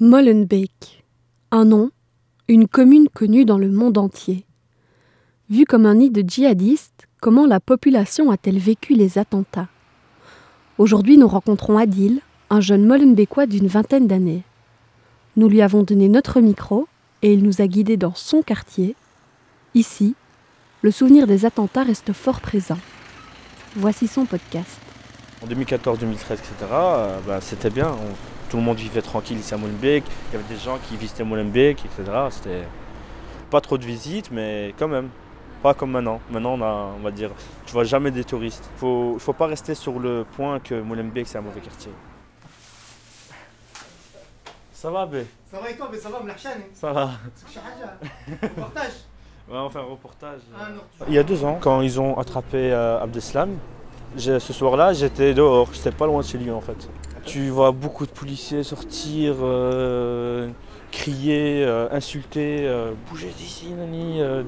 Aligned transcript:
Molenbeek. 0.00 1.02
Un 1.50 1.64
nom, 1.64 1.90
une 2.46 2.68
commune 2.68 3.08
connue 3.08 3.44
dans 3.44 3.58
le 3.58 3.68
monde 3.68 3.98
entier. 3.98 4.46
Vue 5.50 5.64
comme 5.64 5.86
un 5.86 5.96
nid 5.96 6.10
de 6.10 6.22
djihadistes, 6.24 7.08
comment 7.20 7.46
la 7.46 7.58
population 7.58 8.30
a-t-elle 8.30 8.60
vécu 8.60 8.94
les 8.94 9.18
attentats? 9.18 9.66
Aujourd'hui, 10.78 11.18
nous 11.18 11.26
rencontrons 11.26 11.78
Adil, 11.78 12.20
un 12.48 12.60
jeune 12.60 12.86
Molenbeekois 12.86 13.46
d'une 13.46 13.66
vingtaine 13.66 14.06
d'années. 14.06 14.44
Nous 15.34 15.48
lui 15.48 15.62
avons 15.62 15.82
donné 15.82 16.08
notre 16.08 16.40
micro 16.40 16.86
et 17.22 17.32
il 17.32 17.42
nous 17.42 17.60
a 17.60 17.66
guidés 17.66 17.96
dans 17.96 18.14
son 18.14 18.42
quartier. 18.42 18.94
Ici, 19.74 20.14
le 20.82 20.92
souvenir 20.92 21.26
des 21.26 21.44
attentats 21.44 21.82
reste 21.82 22.12
fort 22.12 22.40
présent. 22.40 22.78
Voici 23.74 24.06
son 24.06 24.26
podcast. 24.26 24.78
En 25.42 25.48
2014, 25.48 25.98
2013, 25.98 26.38
etc., 26.38 26.54
euh, 26.72 27.18
bah, 27.26 27.40
c'était 27.40 27.70
bien. 27.70 27.96
Tout 28.48 28.56
le 28.56 28.62
monde 28.62 28.76
vivait 28.78 29.02
tranquille 29.02 29.38
ici 29.38 29.54
à 29.54 29.56
Molenbeek. 29.56 30.04
Il 30.06 30.32
y 30.34 30.36
avait 30.40 30.54
des 30.54 30.60
gens 30.60 30.78
qui 30.88 30.96
visitaient 30.96 31.24
Molenbeek, 31.24 31.84
etc. 31.84 32.10
C'était 32.30 32.64
pas 33.50 33.60
trop 33.60 33.78
de 33.78 33.84
visites, 33.84 34.30
mais 34.30 34.74
quand 34.78 34.88
même. 34.88 35.08
Pas 35.62 35.74
comme 35.74 35.90
maintenant. 35.90 36.20
Maintenant, 36.30 36.54
on, 36.54 36.62
a, 36.62 36.94
on 36.96 37.02
va 37.02 37.10
dire, 37.10 37.30
tu 37.66 37.72
vois 37.72 37.82
jamais 37.84 38.12
des 38.12 38.22
touristes. 38.22 38.70
Il 38.76 38.78
faut, 38.78 39.16
faut 39.18 39.32
pas 39.32 39.46
rester 39.46 39.74
sur 39.74 39.98
le 39.98 40.24
point 40.36 40.60
que 40.60 40.80
Molenbeek, 40.80 41.26
c'est 41.26 41.38
un 41.38 41.42
mauvais 41.42 41.60
quartier. 41.60 41.90
Ça 44.72 44.90
va, 44.92 45.06
Bé 45.06 45.26
Ça 45.50 45.58
va 45.58 45.70
et 45.70 45.76
toi 45.76 45.88
Mais 45.90 45.98
ça 45.98 46.08
va, 46.08 46.20
Mlahchane 46.20 46.62
Ça 46.72 46.92
va. 46.92 47.02
Haja. 47.02 47.98
Reportage 48.40 48.92
Ouais, 49.50 49.56
on 49.56 49.70
fait 49.70 49.78
un 49.78 49.82
reportage. 49.82 50.40
Ah 50.56 50.68
Il 51.08 51.14
y 51.14 51.18
a 51.18 51.22
deux 51.24 51.42
ans, 51.42 51.58
quand 51.60 51.80
ils 51.80 51.98
ont 51.98 52.16
attrapé 52.18 52.70
euh, 52.70 53.00
Abdeslam, 53.02 53.56
ce 54.16 54.38
soir-là, 54.38 54.92
j'étais 54.92 55.34
dehors, 55.34 55.68
j'étais 55.72 55.90
pas 55.90 56.06
loin 56.06 56.20
de 56.20 56.26
chez 56.26 56.38
lui 56.38 56.50
en 56.50 56.60
fait. 56.60 56.88
Tu 57.28 57.50
vois 57.50 57.72
beaucoup 57.72 58.06
de 58.06 58.10
policiers 58.10 58.62
sortir, 58.62 59.34
euh, 59.42 60.48
crier, 60.90 61.62
euh, 61.62 61.86
insulter, 61.90 62.60
euh, 62.66 62.92
bouger 63.10 63.30
d'ici, 63.36 63.66
nani, 63.70 64.22
euh, 64.22 64.42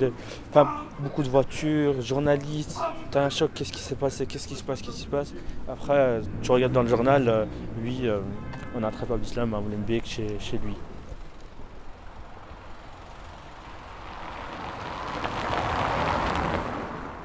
enfin, 0.48 0.66
beaucoup 0.98 1.22
de 1.22 1.28
voitures, 1.28 2.00
journalistes. 2.00 2.80
T'as 3.10 3.26
un 3.26 3.28
choc, 3.28 3.50
qu'est-ce 3.54 3.72
qui 3.72 3.80
s'est 3.80 3.96
passé, 3.96 4.24
qu'est-ce 4.24 4.48
qui 4.48 4.54
se 4.54 4.64
passe, 4.64 4.80
qu'est-ce 4.80 4.96
qui 4.96 5.02
se 5.02 5.08
passe? 5.08 5.34
Après, 5.68 6.22
tu 6.40 6.50
regardes 6.52 6.72
dans 6.72 6.82
le 6.82 6.88
journal, 6.88 7.46
lui, 7.82 8.08
on 8.74 8.82
a 8.82 8.88
attrapé 8.88 9.12
Abdeslam 9.12 9.52
à 9.52 9.60
Molenbeek 9.60 10.06
chez, 10.06 10.38
chez 10.40 10.58
lui. 10.64 10.74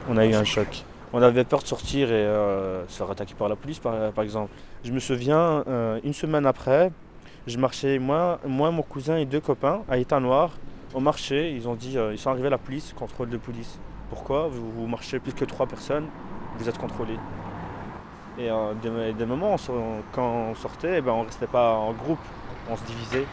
On 0.09 0.17
a 0.17 0.25
eu 0.25 0.33
un 0.33 0.43
choc. 0.43 0.83
On 1.17 1.21
avait 1.21 1.45
peur 1.45 1.61
de 1.61 1.67
sortir 1.67 2.09
et 2.09 2.13
euh, 2.13 2.85
se 2.89 2.97
faire 2.97 3.09
attaquer 3.09 3.35
par 3.35 3.47
la 3.47 3.55
police, 3.55 3.79
par, 3.79 4.19
exemple. 4.19 4.51
Je 4.83 4.91
me 4.91 4.99
souviens, 4.99 5.63
euh, 5.65 5.97
une 6.03 6.11
semaine 6.11 6.45
après, 6.45 6.91
je 7.47 7.57
marchais, 7.57 7.99
moi, 7.99 8.37
moi, 8.45 8.69
mon 8.69 8.81
cousin 8.81 9.15
et 9.15 9.23
deux 9.23 9.39
copains, 9.39 9.83
à 9.89 9.97
État 9.97 10.19
Noir, 10.19 10.49
au 10.93 10.99
marché. 10.99 11.53
Ils 11.53 11.69
ont 11.69 11.75
dit, 11.75 11.97
euh, 11.97 12.11
ils 12.11 12.17
sont 12.17 12.31
arrivés 12.31 12.47
à 12.47 12.49
la 12.49 12.57
police, 12.57 12.91
contrôle 12.91 13.29
de 13.29 13.37
police. 13.37 13.79
Pourquoi? 14.09 14.49
Vous, 14.49 14.87
marchez 14.87 15.19
plus 15.19 15.31
que 15.31 15.45
trois 15.45 15.67
personnes, 15.67 16.07
vous 16.57 16.67
êtes 16.67 16.77
contrôlés. 16.77 17.17
Et 18.37 18.51
euh, 18.51 18.73
des, 18.83 19.13
des 19.13 19.25
moments, 19.25 19.55
on 19.69 20.01
quand 20.11 20.49
on 20.49 20.55
sortait, 20.55 20.99
ben, 20.99 21.13
on 21.13 21.21
ne 21.21 21.27
restait 21.27 21.47
pas 21.47 21.75
en 21.75 21.93
groupe, 21.93 22.19
on 22.69 22.75
se 22.75 22.83
divisait. 22.83 23.25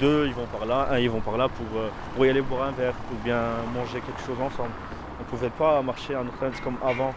Deux, 0.00 0.28
ils 0.28 0.32
vont 0.32 0.46
par 0.46 0.64
là, 0.64 0.88
un, 0.92 0.98
ils 0.98 1.10
vont 1.10 1.20
par 1.20 1.36
là 1.36 1.48
pour, 1.48 1.66
pour 2.14 2.24
y 2.24 2.30
aller 2.30 2.40
boire 2.40 2.68
un 2.68 2.72
verre 2.72 2.94
ou 3.12 3.22
bien 3.22 3.42
manger 3.74 4.00
quelque 4.00 4.22
chose 4.26 4.40
ensemble. 4.40 4.72
On 5.18 5.22
ne 5.22 5.28
pouvait 5.28 5.50
pas 5.50 5.80
marcher 5.82 6.14
en 6.16 6.26
Ukraine 6.26 6.52
comme 6.62 6.78
avant. 6.82 7.14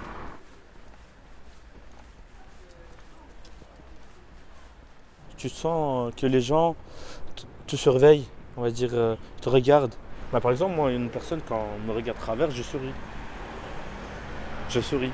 Tu 5.37 5.49
sens 5.49 6.13
que 6.15 6.25
les 6.25 6.41
gens 6.41 6.75
te 7.67 7.75
surveillent, 7.75 8.27
on 8.57 8.61
va 8.61 8.71
dire, 8.71 8.89
euh, 8.93 9.15
te 9.41 9.49
regardent. 9.49 9.95
Bah, 10.31 10.39
par 10.39 10.51
exemple, 10.51 10.75
moi, 10.75 10.91
une 10.91 11.09
personne, 11.09 11.41
quand 11.47 11.65
me 11.87 11.93
regarde 11.93 12.17
travers, 12.17 12.51
je 12.51 12.61
souris. 12.61 12.91
Je 14.69 14.79
souris. 14.79 15.11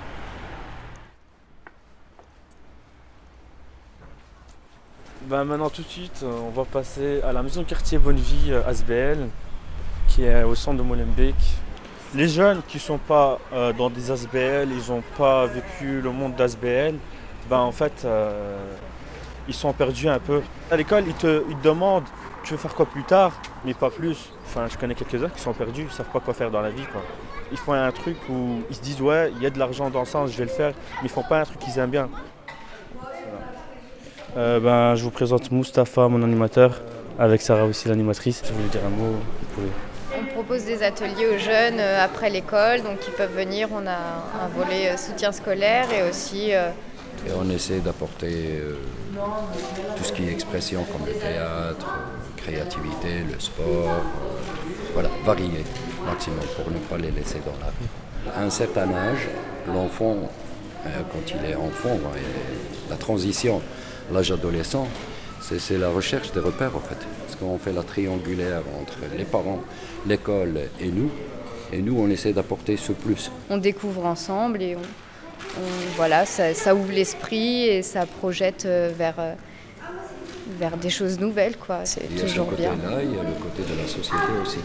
Bah, 5.28 5.44
maintenant, 5.44 5.70
tout 5.70 5.82
de 5.82 5.88
suite, 5.88 6.24
on 6.24 6.50
va 6.50 6.66
passer 6.66 7.22
à 7.22 7.34
la 7.34 7.42
maison 7.42 7.64
quartier 7.64 7.98
Bonnevie 7.98 8.52
euh, 8.52 8.68
ASBL, 8.68 9.28
qui 10.08 10.24
est 10.24 10.44
au 10.44 10.56
centre 10.56 10.78
de 10.78 10.84
Molenbeek. 10.84 11.36
Les 12.16 12.30
jeunes 12.30 12.62
qui 12.66 12.78
ne 12.78 12.82
sont 12.82 12.98
pas 12.98 13.40
euh, 13.52 13.74
dans 13.74 13.90
des 13.90 14.10
ASBL, 14.10 14.70
ils 14.72 14.90
n'ont 14.90 15.04
pas 15.18 15.46
vécu 15.48 16.00
le 16.00 16.12
monde 16.12 16.34
d'ASBL, 16.36 16.96
ben 17.50 17.60
en 17.60 17.74
fait, 17.74 18.04
euh, 18.06 18.58
ils 19.50 19.54
sont 19.54 19.74
perdus 19.74 20.08
un 20.08 20.20
peu. 20.20 20.42
À 20.72 20.78
l'école, 20.78 21.04
ils 21.08 21.14
te, 21.14 21.44
demandent 21.62 22.06
tu 22.46 22.54
veux 22.54 22.58
faire 22.58 22.74
quoi 22.74 22.86
plus 22.86 23.04
tard, 23.04 23.34
mais 23.66 23.74
pas 23.74 23.90
plus. 23.90 24.30
Enfin, 24.46 24.68
je 24.72 24.78
connais 24.78 24.96
quelques-uns 24.96 25.30
qui 25.30 25.42
sont 25.42 25.52
perdus, 25.52 25.82
ils 25.82 25.88
ne 25.88 25.92
savent 25.92 26.12
pas 26.14 26.22
quoi 26.22 26.34
faire 26.34 26.52
dans 26.52 26.62
la 26.62 26.70
vie. 26.70 26.86
Quoi. 26.92 27.02
Ils 27.52 27.58
font 27.58 27.74
un 27.74 27.92
truc 27.92 28.16
où 28.30 28.62
ils 28.70 28.76
se 28.76 28.82
disent 28.82 29.02
ouais, 29.02 29.34
il 29.36 29.44
y 29.44 29.46
a 29.46 29.50
de 29.50 29.60
l'argent 29.60 29.90
dans 29.90 30.06
ça, 30.06 30.26
je 30.26 30.38
vais 30.38 30.46
le 30.46 30.50
faire, 30.50 30.74
mais 31.02 31.08
ils 31.08 31.10
font 31.10 31.24
pas 31.24 31.42
un 31.42 31.44
truc 31.44 31.60
qu'ils 31.60 31.78
aiment 31.80 31.90
bien. 31.90 32.08
Euh, 34.38 34.60
ben, 34.62 34.96
je 34.96 35.04
vous 35.04 35.12
présente 35.12 35.52
Mustapha, 35.52 36.08
mon 36.08 36.24
animateur, 36.24 36.82
avec 37.20 37.42
Sarah 37.42 37.66
aussi 37.66 37.90
l'animatrice. 37.90 38.42
Si 38.42 38.52
vous 38.52 38.60
voulez 38.60 38.70
dire 38.70 38.86
un 38.86 38.90
mot, 38.90 39.12
vous 39.12 39.48
pouvez. 39.56 39.95
On 40.36 40.40
propose 40.40 40.66
des 40.66 40.84
ateliers 40.84 41.28
aux 41.34 41.38
jeunes 41.38 41.80
euh, 41.80 42.04
après 42.04 42.30
l'école, 42.30 42.82
donc 42.82 42.98
ils 43.08 43.14
peuvent 43.14 43.34
venir. 43.34 43.70
On 43.72 43.88
a 43.88 43.96
un 44.44 44.50
volet 44.54 44.90
euh, 44.90 44.98
soutien 44.98 45.32
scolaire 45.32 45.88
et 45.94 46.04
aussi 46.04 46.54
euh, 46.54 46.72
Et 47.26 47.32
on 47.34 47.50
essaie 47.50 47.80
d'apporter 47.80 48.62
tout 49.96 50.04
ce 50.04 50.12
qui 50.12 50.28
est 50.28 50.32
expression 50.34 50.84
comme 50.92 51.08
le 51.08 51.14
théâtre, 51.14 51.88
créativité, 52.36 53.24
le 53.32 53.40
sport, 53.40 54.04
voilà, 54.94 55.08
varier 55.24 55.64
maximum 56.06 56.44
pour 56.58 56.70
ne 56.70 56.80
pas 56.80 56.98
les 56.98 57.12
laisser 57.12 57.40
dans 57.40 57.58
la 57.62 57.68
rue. 57.68 58.36
À 58.38 58.44
un 58.44 58.50
certain 58.50 58.94
âge, 58.94 59.30
l'enfant, 59.74 60.18
quand 60.84 61.34
il 61.34 61.50
est 61.50 61.56
enfant, 61.56 61.92
ouais, 61.92 62.22
la 62.90 62.98
transition, 62.98 63.62
l'âge 64.12 64.32
adolescent, 64.32 64.90
c'est 65.60 65.78
la 65.78 65.90
recherche 65.90 66.32
des 66.32 66.40
repères 66.40 66.76
en 66.76 66.80
fait. 66.80 66.98
Parce 67.26 67.36
qu'on 67.38 67.58
fait 67.58 67.74
la 67.74 67.84
triangulaire 67.84 68.62
entre 68.82 68.98
les 69.18 69.26
parents, 69.26 69.62
l'école 70.08 70.60
et 70.82 70.88
nous. 70.88 71.10
Et 71.74 71.82
nous, 71.82 71.98
on 72.00 72.10
essaie 72.10 72.32
d'apporter 72.34 72.78
ce 72.78 72.92
plus. 72.92 73.32
on 73.50 73.58
découvre 73.58 74.06
ensemble 74.06 74.62
et 74.62 74.76
on, 74.76 74.80
on- 74.80 75.96
voilà, 75.98 76.26
ça, 76.26 76.54
ça 76.54 76.76
ouvre 76.76 76.92
l'esprit 76.92 77.64
et 77.66 77.82
ça 77.82 78.06
projette 78.06 78.66
euh, 78.66 78.92
vers, 78.96 79.16
euh, 79.20 79.34
vers 80.60 80.78
des 80.78 80.90
choses 80.92 81.20
nouvelles. 81.20 81.58
quoi. 81.58 81.80
C'est 81.86 82.02
Il 82.10 82.18
y 82.18 82.20
a 82.22 82.28
ce 82.28 82.32
toujours 82.34 82.52
bien. 82.52 82.72
côté-là, 82.72 83.02
il 83.04 83.10
y 83.16 83.20
a 83.20 83.24
le 83.24 83.34
côté 83.42 83.64
de 83.64 83.78
la 83.82 83.88
société 83.88 84.32
aussi. 84.44 84.60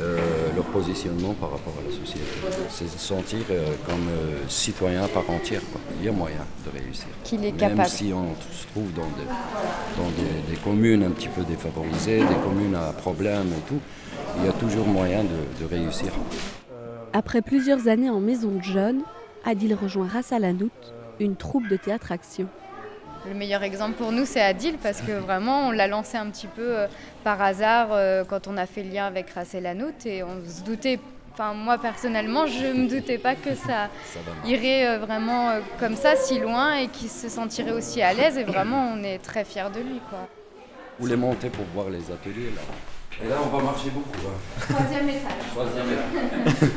Euh, 0.00 0.16
leur 0.54 0.64
positionnement 0.66 1.34
par 1.34 1.50
rapport 1.50 1.72
à 1.80 1.88
la 1.88 1.90
société. 1.96 2.24
C'est 2.70 2.86
se 2.88 2.98
sentir 2.98 3.40
euh, 3.50 3.66
comme 3.84 4.06
euh, 4.08 4.38
citoyen 4.48 5.02
à 5.02 5.08
part 5.08 5.28
entière. 5.28 5.60
quoi. 5.72 5.80
Il 5.98 6.06
y 6.06 6.08
a 6.08 6.12
moyen 6.12 6.44
de 6.64 6.70
réussir. 6.78 7.08
Qu'il 7.24 7.44
est 7.44 7.50
Même 7.50 7.56
capable. 7.56 7.88
si 7.88 8.12
on 8.14 8.34
se 8.52 8.66
trouve 8.68 8.92
dans, 8.92 9.02
des, 9.02 9.26
dans 9.96 10.10
des, 10.10 10.52
des 10.52 10.56
communes 10.62 11.02
un 11.02 11.10
petit 11.10 11.26
peu 11.28 11.42
défavorisées, 11.42 12.18
des 12.20 12.40
communes 12.44 12.76
à 12.76 12.92
problèmes 12.92 13.48
et 13.48 13.68
tout, 13.68 13.80
il 14.38 14.44
y 14.46 14.48
a 14.48 14.52
toujours 14.52 14.86
moyen 14.86 15.24
de, 15.24 15.64
de 15.64 15.68
réussir. 15.68 16.12
Après 17.12 17.42
plusieurs 17.42 17.88
années 17.88 18.10
en 18.10 18.20
maison 18.20 18.50
de 18.52 18.62
jeunes, 18.62 19.02
Adil 19.44 19.74
rejoint 19.74 20.06
Ras 20.06 20.28
Al 20.30 20.44
Hanout, 20.44 20.70
une 21.18 21.34
troupe 21.34 21.66
de 21.68 21.76
théâtre 21.76 22.12
action. 22.12 22.46
Le 23.26 23.34
meilleur 23.34 23.62
exemple 23.62 23.94
pour 23.94 24.12
nous, 24.12 24.24
c'est 24.24 24.40
Adil, 24.40 24.78
parce 24.82 25.00
que 25.02 25.12
vraiment, 25.12 25.68
on 25.68 25.70
l'a 25.70 25.86
lancé 25.86 26.16
un 26.16 26.26
petit 26.30 26.46
peu 26.46 26.78
euh, 26.78 26.86
par 27.24 27.42
hasard 27.42 27.88
euh, 27.92 28.24
quand 28.24 28.46
on 28.46 28.56
a 28.56 28.64
fait 28.66 28.82
le 28.82 28.90
lien 28.90 29.06
avec 29.06 29.30
Racel 29.30 29.66
Hanout 29.66 30.06
et 30.06 30.22
on 30.22 30.40
se 30.48 30.62
doutait. 30.62 30.98
Enfin, 31.34 31.52
moi 31.52 31.78
personnellement, 31.78 32.46
je 32.46 32.66
ne 32.66 32.72
me 32.84 32.88
doutais 32.88 33.18
pas 33.18 33.34
que 33.36 33.54
ça 33.54 33.88
irait 34.44 34.86
euh, 34.86 34.98
vraiment 34.98 35.50
euh, 35.50 35.60
comme 35.78 35.94
ça, 35.94 36.16
si 36.16 36.38
loin, 36.38 36.74
et 36.76 36.88
qu'il 36.88 37.08
se 37.08 37.28
sentirait 37.28 37.72
aussi 37.72 38.02
à 38.02 38.12
l'aise. 38.12 38.38
Et 38.38 38.44
vraiment, 38.44 38.92
on 38.94 39.02
est 39.04 39.18
très 39.18 39.44
fiers 39.44 39.70
de 39.74 39.80
lui. 39.80 40.00
Quoi. 40.08 40.26
Vous 40.98 41.06
les 41.06 41.16
montez 41.16 41.50
pour 41.50 41.64
voir 41.74 41.90
les 41.90 42.10
ateliers 42.10 42.50
là? 42.54 42.62
Et 43.24 43.28
là, 43.28 43.36
on 43.44 43.56
va 43.56 43.62
marcher 43.62 43.90
beaucoup. 43.90 44.10
hein. 44.26 44.74
Troisième 44.74 45.08
étage. 45.08 45.32
Troisième 45.52 45.86
étape. 45.92 46.68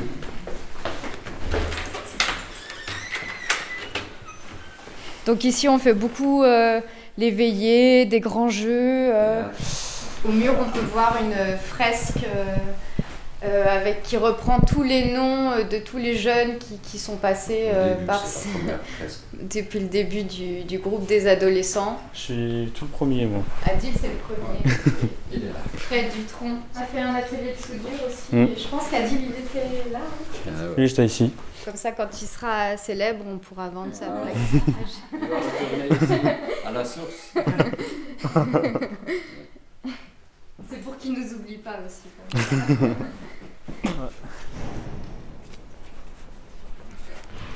Donc 5.26 5.44
ici, 5.44 5.68
on 5.68 5.78
fait 5.78 5.94
beaucoup 5.94 6.42
euh, 6.42 6.80
les 7.18 7.30
veillées, 7.30 8.06
des 8.06 8.20
grands 8.20 8.48
jeux. 8.48 9.10
euh. 9.14 9.42
Au 10.26 10.32
mur, 10.32 10.54
on 10.60 10.70
peut 10.70 10.84
voir 10.92 11.16
une 11.20 11.56
fresque 11.56 12.18
euh, 12.24 12.44
euh, 13.44 13.64
avec, 13.68 14.02
qui 14.04 14.16
reprend 14.16 14.60
tous 14.60 14.82
les 14.84 15.12
noms 15.12 15.50
de 15.68 15.78
tous 15.78 15.98
les 15.98 16.16
jeunes 16.16 16.58
qui, 16.58 16.78
qui 16.78 16.98
sont 16.98 17.16
passés 17.16 17.70
euh, 17.74 17.94
début, 17.94 18.06
par 18.06 18.24
c'est 18.24 18.48
ce- 18.48 18.52
la 18.54 18.58
première 18.58 18.78
fresque. 18.98 19.20
depuis 19.50 19.80
le 19.80 19.86
début 19.86 20.22
du, 20.22 20.62
du 20.62 20.78
groupe 20.78 21.06
des 21.06 21.26
adolescents. 21.26 22.00
Je 22.14 22.18
suis 22.20 22.72
tout 22.74 22.86
premier, 22.86 23.26
moi. 23.26 23.42
Adil, 23.68 23.90
c'est 24.00 24.08
le 24.08 24.14
premier. 24.14 24.76
Il 25.32 25.38
est 25.38 25.46
là. 25.46 25.54
Fred 25.76 26.04
Dutronc 26.16 26.58
a 26.76 26.82
fait 26.84 27.00
un 27.00 27.14
atelier 27.16 27.54
de 27.58 27.62
soudure 27.62 27.98
aussi. 28.06 28.34
Mm. 28.36 28.42
Et 28.44 28.60
Je 28.60 28.68
pense 28.68 28.88
qu'Adil, 28.88 29.18
il 29.20 29.30
était 29.30 29.90
là. 29.92 29.98
hein. 30.00 30.50
Ah 30.56 30.62
ouais. 30.68 30.74
Oui, 30.78 30.86
j'étais 30.86 31.04
ici. 31.06 31.32
Comme 31.64 31.76
ça, 31.76 31.92
quand 31.92 32.08
il 32.20 32.26
sera 32.26 32.76
célèbre, 32.76 33.24
on 33.26 33.38
pourra 33.38 33.68
vendre 33.68 33.94
sa 33.94 34.06
Ah. 34.06 34.22
plaque. 34.22 34.34
Il 35.12 35.18
va 35.28 35.36
retourner 35.38 35.88
ici, 35.88 36.20
à 36.66 36.70
la 36.72 36.84
source. 36.84 37.32
ça 40.64 41.78
aussi. 41.86 42.08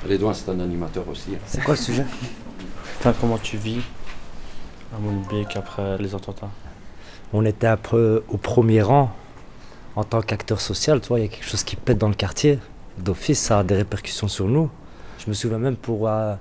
Redouin, 0.07 0.33
c'est 0.33 0.49
un 0.49 0.59
animateur 0.59 1.07
aussi. 1.09 1.31
C'est 1.45 1.63
quoi 1.63 1.73
le 1.75 1.79
sujet? 1.81 2.05
Enfin, 2.99 3.13
comment 3.19 3.37
tu 3.37 3.57
vis? 3.57 3.81
À 4.95 4.99
Molenbeek 4.99 5.57
après 5.57 5.97
les 5.97 6.15
attentats 6.15 6.49
On 7.33 7.43
était 7.45 7.67
au 8.29 8.37
premier 8.37 8.81
rang 8.81 9.11
en 9.97 10.03
tant 10.03 10.21
qu'acteur 10.21 10.61
social, 10.61 11.01
tu 11.01 11.07
vois, 11.09 11.19
il 11.19 11.23
y 11.23 11.25
a 11.25 11.29
quelque 11.29 11.45
chose 11.49 11.63
qui 11.63 11.75
pète 11.75 11.97
dans 11.97 12.07
le 12.07 12.13
quartier. 12.13 12.59
D'office, 12.99 13.39
ça 13.39 13.59
a 13.59 13.63
des 13.63 13.75
répercussions 13.75 14.27
sur 14.27 14.47
nous. 14.47 14.69
Je 15.19 15.29
me 15.29 15.33
souviens 15.33 15.59
même 15.59 15.75
pour, 15.75 16.07
euh, 16.07 16.35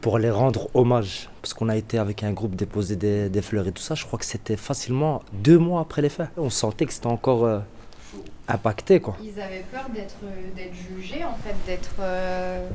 pour 0.00 0.18
les 0.18 0.30
rendre 0.30 0.68
hommage, 0.74 1.28
parce 1.42 1.54
qu'on 1.54 1.68
a 1.68 1.76
été 1.76 1.98
avec 1.98 2.22
un 2.22 2.32
groupe 2.32 2.54
déposer 2.54 2.96
des, 2.96 3.28
des 3.28 3.42
fleurs 3.42 3.66
et 3.66 3.72
tout 3.72 3.82
ça, 3.82 3.94
je 3.94 4.04
crois 4.04 4.18
que 4.18 4.24
c'était 4.24 4.56
facilement 4.56 5.22
deux 5.32 5.58
mois 5.58 5.80
après 5.80 6.02
les 6.02 6.08
faits. 6.08 6.28
On 6.36 6.50
sentait 6.50 6.86
que 6.86 6.92
c'était 6.92 7.06
encore 7.06 7.44
euh, 7.44 7.60
impacté, 8.48 9.00
quoi. 9.00 9.16
Ils 9.22 9.40
avaient 9.40 9.64
peur 9.72 9.86
d'être 9.94 10.16
jugés, 10.74 11.24
en 11.24 11.34
fait, 11.44 11.54
d'être. 11.66 11.94
euh, 12.00 12.68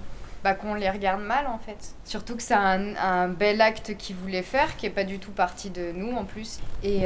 bah, 0.44 0.56
qu'on 0.56 0.74
les 0.74 0.90
regarde 0.90 1.22
mal, 1.22 1.46
en 1.46 1.60
fait. 1.60 1.94
Surtout 2.04 2.36
que 2.36 2.42
c'est 2.42 2.56
un, 2.56 2.96
un 2.96 3.28
bel 3.28 3.62
acte 3.62 3.96
qu'ils 3.98 4.16
voulaient 4.16 4.42
faire, 4.42 4.76
qui 4.76 4.88
est 4.88 4.92
pas 4.92 5.04
du 5.04 5.20
tout 5.20 5.32
parti 5.32 5.70
de 5.70 5.92
nous, 5.92 6.12
en 6.16 6.26
plus. 6.26 6.60
Et. 6.84 7.02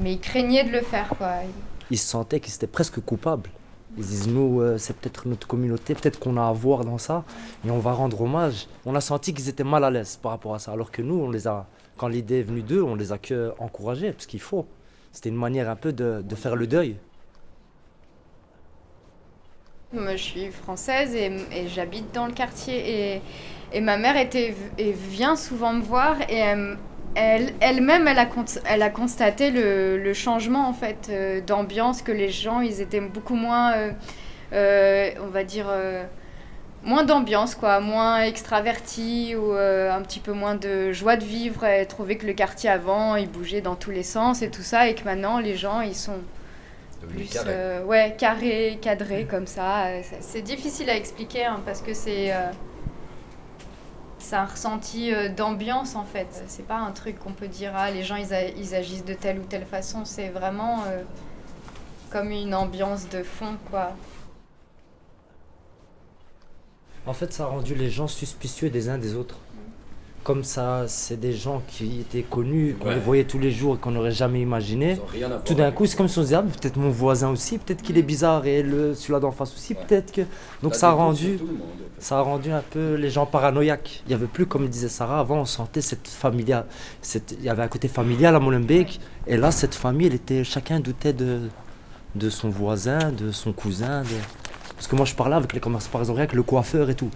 mais 0.00 0.12
ils 0.12 0.20
craignaient 0.20 0.62
de 0.64 0.70
le 0.70 0.82
faire, 0.82 1.08
quoi. 1.18 1.32
Ils 1.90 1.98
se 1.98 2.06
sentaient 2.06 2.38
qu'ils 2.38 2.54
étaient 2.54 2.68
presque 2.68 3.00
coupables. 3.00 3.50
Ils 3.96 4.04
disent, 4.06 4.28
nous, 4.28 4.60
euh, 4.62 4.78
c'est 4.78 4.96
peut-être 4.96 5.28
notre 5.28 5.46
communauté, 5.46 5.94
peut-être 5.94 6.18
qu'on 6.18 6.36
a 6.38 6.46
à 6.48 6.52
voir 6.52 6.84
dans 6.84 6.98
ça, 6.98 7.24
et 7.66 7.70
on 7.70 7.78
va 7.78 7.92
rendre 7.92 8.20
hommage. 8.22 8.66
On 8.86 8.94
a 8.94 9.00
senti 9.02 9.34
qu'ils 9.34 9.48
étaient 9.50 9.64
mal 9.64 9.84
à 9.84 9.90
l'aise 9.90 10.16
par 10.16 10.32
rapport 10.32 10.54
à 10.54 10.58
ça, 10.58 10.72
alors 10.72 10.90
que 10.90 11.02
nous, 11.02 11.16
on 11.16 11.30
les 11.30 11.46
a, 11.46 11.66
quand 11.98 12.08
l'idée 12.08 12.40
est 12.40 12.42
venue 12.42 12.62
d'eux, 12.62 12.82
on 12.82 12.94
les 12.94 13.12
a 13.12 13.18
que 13.18 13.52
encouragés, 13.58 14.12
parce 14.12 14.26
qu'il 14.26 14.40
faut. 14.40 14.66
C'était 15.12 15.28
une 15.28 15.36
manière 15.36 15.68
un 15.68 15.76
peu 15.76 15.92
de, 15.92 16.22
de 16.26 16.34
faire 16.34 16.56
le 16.56 16.66
deuil. 16.66 16.96
Moi, 19.92 20.16
je 20.16 20.22
suis 20.22 20.50
française 20.50 21.14
et, 21.14 21.30
j'habite 21.68 22.12
dans 22.14 22.26
le 22.26 22.32
quartier. 22.32 23.16
Et, 23.16 23.22
et 23.72 23.80
ma 23.80 23.96
mère 23.98 24.16
était, 24.16 24.54
et 24.78 24.92
vient 24.92 25.36
souvent 25.36 25.74
me 25.74 25.82
voir 25.82 26.20
et 26.30 26.36
elle- 26.36 26.78
elle- 27.14 27.52
elle-même, 27.60 28.08
elle, 28.08 28.18
a 28.18 28.26
elle 28.66 28.82
a 28.82 28.90
constaté 28.90 29.50
le, 29.50 29.98
le 29.98 30.14
changement 30.14 30.68
en 30.68 30.72
fait 30.72 31.08
euh, 31.10 31.40
d'ambiance, 31.40 32.02
que 32.02 32.12
les 32.12 32.30
gens, 32.30 32.60
ils 32.60 32.80
étaient 32.80 33.00
beaucoup 33.00 33.34
moins, 33.34 33.72
euh, 33.74 33.90
euh, 34.52 35.10
on 35.22 35.28
va 35.28 35.44
dire, 35.44 35.66
moins 36.84 37.04
d'ambiance, 37.04 37.54
quoi, 37.54 37.80
moins 37.80 38.22
extravertis 38.22 39.34
ou 39.36 39.52
un 39.52 40.00
petit 40.02 40.20
peu 40.20 40.32
moins 40.32 40.54
de 40.56 40.92
joie 40.92 41.16
de 41.16 41.24
vivre. 41.24 41.64
Elle 41.64 41.86
trouvait 41.86 42.16
que 42.16 42.26
le 42.26 42.32
quartier 42.32 42.70
avant, 42.70 43.16
il 43.16 43.28
bougeait 43.30 43.60
dans 43.60 43.76
tous 43.76 43.90
les 43.92 44.02
sens 44.02 44.42
et 44.42 44.50
tout 44.50 44.62
ça, 44.62 44.88
et 44.88 44.94
que 44.94 45.04
maintenant, 45.04 45.38
les 45.38 45.56
gens, 45.56 45.80
ils 45.80 45.94
sont 45.94 46.18
plus 47.08 47.24
carré. 47.28 47.80
ouais 47.84 48.14
carré 48.16 48.78
cadré 48.80 49.24
comme 49.28 49.48
ça 49.48 49.86
c'est- 50.20 50.40
difficile 50.42 50.88
à 50.88 50.94
expliquer 50.94 51.44
hein, 51.44 51.60
parce 51.66 51.82
que 51.82 51.94
c'est 51.94 52.30
c'est 54.22 54.36
un 54.36 54.46
ressenti 54.46 55.12
euh, 55.12 55.28
d'ambiance 55.28 55.96
en 55.96 56.04
fait. 56.04 56.44
C'est 56.46 56.66
pas 56.66 56.78
un 56.78 56.92
truc 56.92 57.18
qu'on 57.18 57.32
peut 57.32 57.48
dire 57.48 57.72
ah 57.74 57.90
les 57.90 58.04
gens 58.04 58.16
ils, 58.16 58.74
agissent 58.74 59.04
de 59.04 59.14
telle 59.14 59.40
ou 59.40 59.42
telle 59.42 59.66
façon. 59.66 60.04
C'est 60.04 60.28
vraiment 60.28 60.84
euh, 60.86 61.02
comme 62.10 62.30
une 62.30 62.54
ambiance 62.54 63.08
de 63.08 63.22
fond 63.22 63.56
quoi. 63.70 63.92
En 67.04 67.12
fait, 67.12 67.32
ça 67.32 67.44
a 67.44 67.46
rendu 67.46 67.74
les 67.74 67.90
gens 67.90 68.06
suspicieux 68.06 68.70
des 68.70 68.88
uns 68.88 68.96
des 68.96 69.16
autres. 69.16 69.38
Comme 70.24 70.44
ça, 70.44 70.84
c'est 70.86 71.18
des 71.18 71.32
gens 71.32 71.62
qui 71.66 71.98
étaient 71.98 72.22
connus, 72.22 72.76
qu'on 72.78 72.88
Ouais. 72.88 72.94
les 72.94 73.00
voyait 73.00 73.24
tous 73.24 73.40
les 73.40 73.50
jours 73.50 73.74
et 73.74 73.78
qu'on 73.78 73.90
n'aurait 73.90 74.12
jamais 74.12 74.40
imaginé. 74.40 74.96
Tout 75.44 75.54
d'un 75.54 75.72
coup, 75.72 75.84
c'est 75.86 75.96
comme 75.96 76.06
si 76.06 76.16
on 76.18 76.22
se 76.22 76.26
disait, 76.26 76.36
ah, 76.36 76.42
peut-être 76.44 76.76
mon 76.76 76.90
voisin 76.90 77.30
aussi, 77.30 77.58
peut-être 77.58 77.82
qu'il 77.82 77.98
est 77.98 78.02
bizarre 78.02 78.46
et 78.46 78.62
le, 78.62 78.94
celui-là 78.94 79.18
d'en 79.18 79.32
face 79.32 79.52
aussi, 79.52 79.74
peut-être 79.74 80.12
que. 80.12 80.20
Donc 80.62 80.76
ça 80.76 80.90
a 80.90 80.92
rendu. 80.92 81.40
Ça 81.98 82.18
a 82.18 82.22
rendu 82.22 82.52
un 82.52 82.62
peu 82.70 82.94
les 82.94 83.10
gens 83.10 83.26
paranoïaques. 83.26 84.02
Il 84.06 84.10
n'y 84.10 84.14
avait 84.14 84.26
plus, 84.26 84.46
comme 84.46 84.68
disait 84.68 84.88
Sarah, 84.88 85.18
avant 85.20 85.38
on 85.40 85.44
sentait 85.44 85.80
cette 85.80 86.06
familiale. 86.06 86.66
cette- 87.00 87.34
Il 87.38 87.44
y 87.44 87.48
avait 87.48 87.62
un 87.62 87.68
côté 87.68 87.88
familial 87.88 88.34
à 88.36 88.40
Molenbeek. 88.40 89.00
Et 89.26 89.36
là, 89.36 89.50
cette 89.50 89.74
famille, 89.74 90.06
elle 90.06 90.14
était, 90.14 90.44
chacun 90.44 90.78
doutait 90.80 91.12
de, 91.12 91.40
de 92.14 92.30
son 92.30 92.48
voisin, 92.48 93.10
de 93.10 93.32
son 93.32 93.52
cousin. 93.52 94.02
de- 94.02 94.06
Parce 94.76 94.86
que 94.86 94.94
moi, 94.96 95.04
je 95.04 95.14
parlais 95.14 95.36
avec 95.36 95.52
les 95.52 95.60
commerçants, 95.60 95.90
par 95.92 96.00
exemple, 96.00 96.18
avec 96.20 96.32
le 96.32 96.42
coiffeur 96.42 96.90
et 96.90 96.94
tout. 96.96 97.10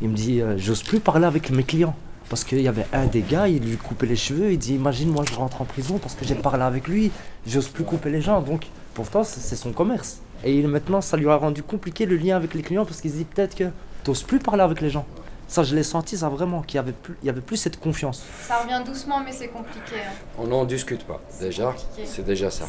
Il 0.00 0.08
me 0.08 0.14
dit, 0.14 0.40
euh, 0.40 0.54
j'ose 0.58 0.82
plus 0.82 0.98
parler 1.00 1.24
avec 1.26 1.50
mes 1.50 1.62
clients. 1.64 1.94
Parce 2.28 2.44
qu'il 2.44 2.60
y 2.62 2.68
avait 2.68 2.86
un 2.92 3.06
des 3.06 3.20
gars, 3.22 3.48
il 3.48 3.62
lui 3.62 3.76
coupait 3.76 4.06
les 4.06 4.16
cheveux. 4.16 4.52
Il 4.52 4.58
dit, 4.58 4.74
imagine, 4.74 5.10
moi, 5.10 5.24
je 5.30 5.34
rentre 5.34 5.60
en 5.60 5.64
prison 5.64 5.98
parce 5.98 6.14
que 6.14 6.24
j'ai 6.24 6.34
parlé 6.34 6.62
avec 6.62 6.88
lui. 6.88 7.10
J'ose 7.46 7.68
plus 7.68 7.84
couper 7.84 8.10
les 8.10 8.22
gens. 8.22 8.40
Donc, 8.40 8.66
pourtant, 8.94 9.22
c'est 9.24 9.56
son 9.56 9.72
commerce. 9.72 10.20
Et 10.44 10.56
il- 10.58 10.66
maintenant, 10.68 11.00
ça 11.00 11.16
lui 11.16 11.28
a 11.28 11.36
rendu 11.36 11.62
compliqué 11.62 12.06
le 12.06 12.16
lien 12.16 12.36
avec 12.36 12.54
les 12.54 12.62
clients 12.62 12.84
parce 12.84 13.00
qu'il 13.00 13.10
se 13.10 13.16
dit 13.16 13.24
peut-être 13.24 13.54
que 13.54 13.64
t'oses 14.02 14.22
plus 14.22 14.38
parler 14.38 14.62
avec 14.62 14.80
les 14.80 14.90
gens. 14.90 15.04
Ça, 15.46 15.62
je 15.62 15.74
l'ai 15.76 15.82
senti, 15.82 16.16
ça 16.16 16.30
vraiment, 16.30 16.62
qu'il 16.62 16.76
y 16.76 16.78
avait 16.78 16.92
plus, 16.92 17.14
il 17.22 17.26
y 17.26 17.28
avait 17.28 17.42
plus 17.42 17.58
cette 17.58 17.78
confiance. 17.78 18.22
ça 18.48 18.56
revient 18.62 18.82
doucement 18.86 19.20
mais 19.22 19.32
c'est 19.32 19.48
compliqué 19.48 19.96
hein. 19.98 20.10
On 20.38 20.46
n'en 20.46 20.64
discute 20.64 21.04
pas. 21.04 21.20
Déjà, 21.38 21.74
c'est 22.06 22.24
déjà 22.24 22.50
ça 22.50 22.64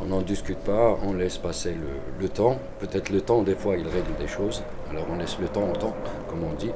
On 0.00 0.06
n'en 0.06 0.22
discute 0.22 0.56
pas, 0.60 0.96
on 1.02 1.12
laisse 1.12 1.36
passer 1.36 1.72
le, 1.74 2.22
le 2.22 2.28
temps. 2.30 2.58
Peut-être 2.80 3.10
le 3.10 3.20
temps, 3.20 3.42
des 3.42 3.54
fois, 3.54 3.76
il 3.76 3.86
règle 3.86 4.16
des 4.18 4.26
choses. 4.28 4.62
Alors 4.90 5.04
on 5.12 5.16
laisse 5.18 5.36
le 5.38 5.48
temps 5.48 5.68
au 5.70 5.76
temps, 5.76 5.94
comme 6.30 6.42
on 6.44 6.54
dit. 6.54 6.70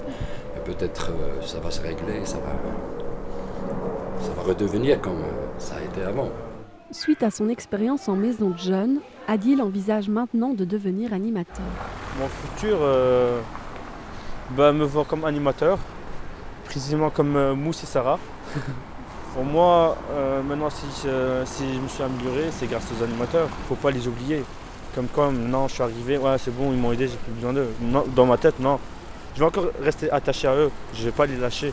Peut-être 0.64 1.10
euh, 1.10 1.42
ça 1.42 1.58
va 1.60 1.70
se 1.70 1.80
régler, 1.80 2.24
ça 2.24 2.38
va, 2.38 2.52
ça 4.20 4.32
va 4.32 4.42
redevenir 4.42 5.00
comme 5.00 5.20
euh, 5.20 5.58
ça 5.58 5.76
a 5.76 5.82
été 5.82 6.02
avant. 6.02 6.28
Suite 6.92 7.22
à 7.22 7.30
son 7.30 7.48
expérience 7.48 8.08
en 8.08 8.16
maison 8.16 8.50
de 8.50 8.58
jeunes, 8.58 9.00
Adil 9.26 9.62
envisage 9.62 10.10
maintenant 10.10 10.52
de 10.52 10.66
devenir 10.66 11.14
animateur. 11.14 11.64
Mon 12.18 12.28
futur, 12.28 12.76
euh, 12.82 13.40
bah, 14.50 14.72
me 14.72 14.84
voir 14.84 15.06
comme 15.06 15.24
animateur, 15.24 15.78
précisément 16.66 17.08
comme 17.08 17.36
euh, 17.36 17.54
Mousse 17.54 17.82
et 17.84 17.86
Sarah. 17.86 18.18
Pour 19.34 19.44
moi, 19.44 19.96
euh, 20.10 20.42
maintenant, 20.42 20.68
si 20.68 20.84
je, 21.02 21.42
si 21.46 21.72
je 21.72 21.78
me 21.78 21.88
suis 21.88 22.02
amélioré, 22.02 22.50
c'est 22.50 22.66
grâce 22.66 22.84
aux 22.92 23.02
animateurs. 23.02 23.48
faut 23.68 23.74
pas 23.74 23.90
les 23.90 24.06
oublier. 24.06 24.44
Comme 24.94 25.06
comme, 25.06 25.48
non, 25.48 25.68
je 25.68 25.74
suis 25.74 25.82
arrivé, 25.82 26.18
ouais, 26.18 26.36
c'est 26.36 26.54
bon, 26.54 26.72
ils 26.72 26.78
m'ont 26.78 26.92
aidé, 26.92 27.08
j'ai 27.08 27.16
plus 27.16 27.32
besoin 27.32 27.54
d'eux. 27.54 27.68
Dans 28.14 28.26
ma 28.26 28.36
tête, 28.36 28.60
non. 28.60 28.78
Je 29.34 29.40
vais 29.40 29.46
encore 29.46 29.70
rester 29.82 30.10
attaché 30.10 30.46
à 30.46 30.54
eux, 30.54 30.70
je 30.94 31.04
vais 31.04 31.10
pas 31.10 31.26
les 31.26 31.36
lâcher. 31.36 31.72